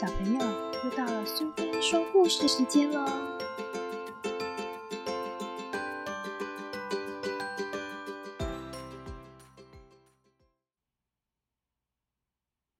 [0.00, 0.38] 小朋友，
[0.84, 3.04] 又到了苏菲说故事时间喽！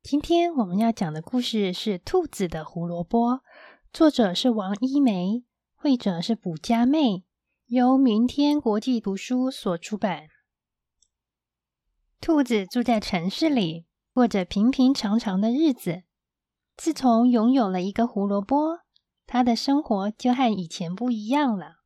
[0.00, 3.32] 今天我们要讲的故事是《兔子的胡萝卜》，
[3.92, 5.42] 作者是王一梅，
[5.74, 7.24] 绘者是卜佳妹，
[7.66, 10.28] 由明天国际图书所出版。
[12.20, 16.04] 兔子住在城市里，过着平平常常的日子。
[16.78, 18.78] 自从拥有了一个胡萝卜，
[19.26, 21.78] 他的生活就和以前不一样了。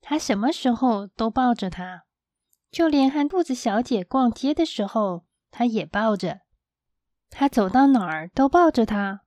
[0.00, 2.02] 他什么时候都抱着它，
[2.72, 6.40] 就连和兔子小姐逛街的时候，他也抱着。
[7.30, 9.20] 他走到哪儿都抱着它，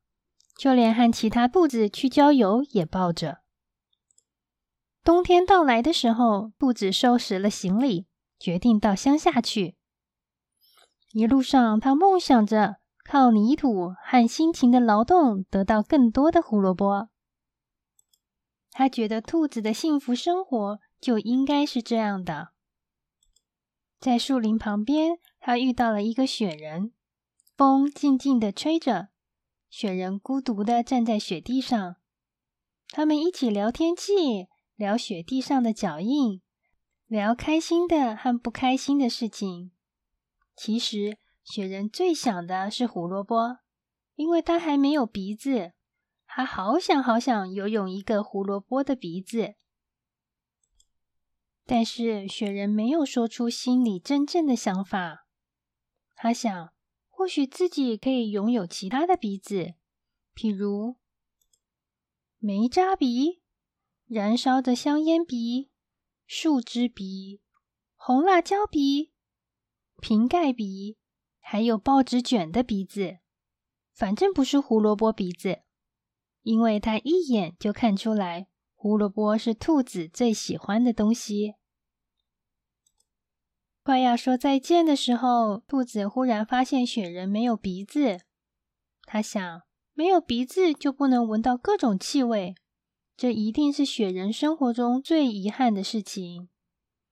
[0.58, 3.40] 就连和其他兔子去郊游也抱着。
[5.06, 9.78] 冬天到来的时候，兔子收拾了行李，决定到乡下去。
[11.14, 12.76] 一路上，他梦想着。
[13.08, 17.10] 靠泥土和辛勤的劳动得到更多的胡萝卜，
[18.72, 22.50] 他觉得兔子的幸福生活就应该是这样的。
[24.00, 26.94] 在树林旁边，他遇到了一个雪人，
[27.56, 29.10] 风静静的吹着，
[29.70, 31.98] 雪人孤独的站在雪地上。
[32.90, 36.42] 他们一起聊天气，聊雪地上的脚印，
[37.06, 39.72] 聊开心的和不开心的事情。
[40.56, 41.20] 其实。
[41.46, 43.60] 雪人最想的是胡萝卜，
[44.16, 45.74] 因为他还没有鼻子，
[46.26, 49.54] 他好想好想游泳一个胡萝卜的鼻子。
[51.64, 55.28] 但是雪人没有说出心里真正的想法。
[56.16, 56.74] 他想，
[57.10, 59.76] 或许自己可以拥有其他的鼻子，
[60.34, 60.96] 譬如
[62.40, 63.44] 煤渣鼻、
[64.08, 65.70] 燃烧的香烟鼻、
[66.26, 67.40] 树枝鼻、
[67.96, 69.12] 红辣椒鼻、
[70.02, 70.98] 瓶盖鼻。
[71.48, 73.20] 还有报纸卷的鼻子，
[73.94, 75.60] 反正不是胡萝卜鼻子，
[76.42, 81.54] 因为他一眼就看出来，胡萝卜是兔子最喜欢的东西。
[83.84, 88.22] 快要说再见的时候，兔子忽然发现雪人没有鼻子。
[89.04, 89.62] 他想，
[89.94, 92.56] 没有鼻子就不能闻到各种气味，
[93.16, 96.50] 这一定是雪人生活中最遗憾的事情。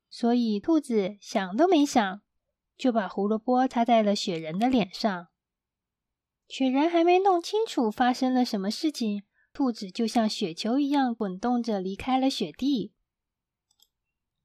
[0.10, 2.24] 所以，兔子想都没想。
[2.78, 5.28] 就把胡萝卜插在了雪人的脸上。
[6.48, 9.24] 雪人还没弄清楚发生了什么事情，
[9.54, 12.94] 兔子就像雪球一样滚动着离开了雪地。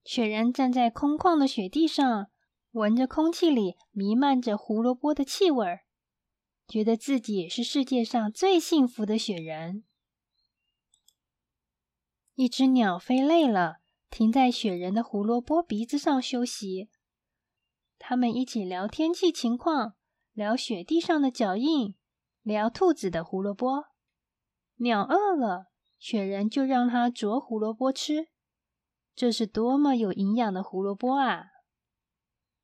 [0.05, 2.31] 雪人站在空旷的雪地上，
[2.71, 5.81] 闻着空气里弥漫着胡萝卜的气味儿，
[6.67, 9.85] 觉得自己是世界上最幸福的雪人。
[12.35, 13.79] 一只鸟飞累了，
[14.09, 16.89] 停在雪人的胡萝卜鼻子上休息。
[17.99, 19.95] 他们一起聊天气情况，
[20.33, 21.95] 聊雪地上的脚印，
[22.43, 23.87] 聊兔子的胡萝卜。
[24.77, 25.67] 鸟饿了，
[25.99, 28.29] 雪人就让它啄胡萝卜吃。
[29.15, 31.47] 这是多么有营养的胡萝卜啊！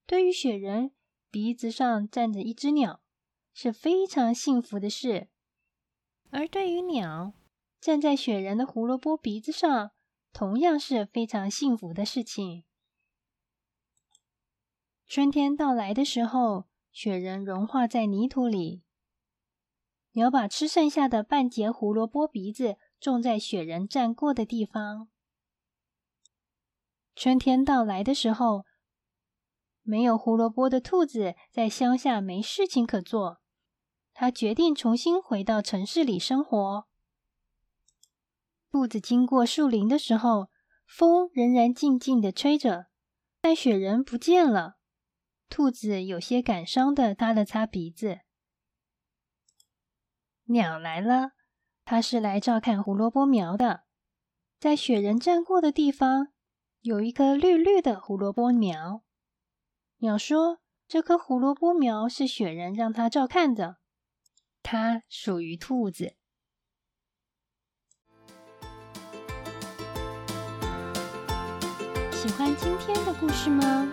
[0.06, 0.92] 对于雪人，
[1.30, 3.00] 鼻子上站着一只鸟
[3.52, 5.26] 是非常幸福的事；
[6.30, 7.34] 而对于鸟，
[7.80, 9.90] 站在雪人的胡萝卜鼻子上，
[10.32, 12.64] 同样是非常幸福的事情。
[15.06, 18.82] 春天到来的时候，雪人融化在泥土里。
[20.12, 25.08] 鸟把吃剩下的半截胡萝卜鼻子种在雪人站过的地方。
[27.14, 28.64] 春天到来的时候，
[29.82, 33.40] 没有胡萝卜的兔子在乡下没事情可做，
[34.12, 36.86] 他决定重新回到城市里生活。
[38.70, 40.48] 兔子经过树林的时候，
[40.86, 42.86] 风仍然静静的吹着，
[43.40, 44.78] 但雪人不见了。
[45.48, 48.20] 兔子有些感伤的擦了擦鼻子。
[50.46, 51.32] 鸟来了，
[51.84, 53.84] 它是来照看胡萝卜苗的。
[54.58, 56.32] 在雪人站过的地方，
[56.80, 59.02] 有一颗绿绿的胡萝卜苗。
[59.98, 63.78] 鸟说：“这棵胡萝卜苗是雪人让它照看的，
[64.62, 66.16] 它属于兔子。”
[72.12, 73.92] 喜欢今天的故事吗？